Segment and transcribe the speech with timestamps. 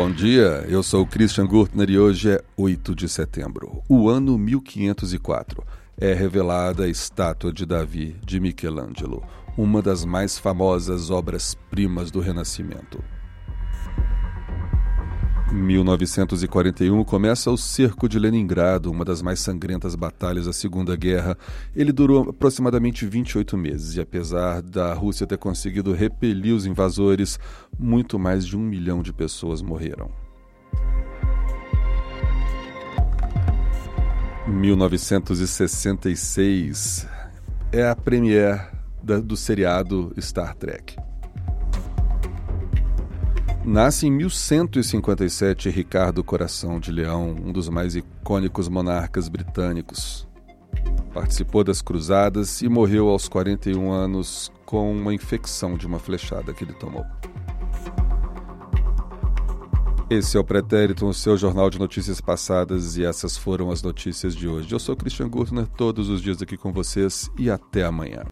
[0.00, 5.62] Bom dia, eu sou Christian Gurtner e hoje é 8 de setembro, o ano 1504.
[5.94, 9.22] É revelada a estátua de Davi de Michelangelo,
[9.58, 13.04] uma das mais famosas obras-primas do Renascimento.
[15.52, 21.36] 1941 começa o Cerco de Leningrado, uma das mais sangrentas batalhas da Segunda Guerra.
[21.74, 27.36] Ele durou aproximadamente 28 meses e, apesar da Rússia ter conseguido repelir os invasores,
[27.76, 30.08] muito mais de um milhão de pessoas morreram.
[34.46, 37.08] 1966
[37.72, 38.60] é a premiere
[39.02, 41.09] do seriado Star Trek.
[43.64, 50.26] Nasce em 1157 Ricardo Coração de Leão, um dos mais icônicos monarcas britânicos.
[51.12, 56.64] Participou das cruzadas e morreu aos 41 anos com uma infecção de uma flechada que
[56.64, 57.04] ele tomou.
[60.08, 64.34] Esse é o Pretérito, o seu jornal de notícias passadas, e essas foram as notícias
[64.34, 64.72] de hoje.
[64.72, 68.24] Eu sou Christian Gurtner, todos os dias aqui com vocês, e até amanhã.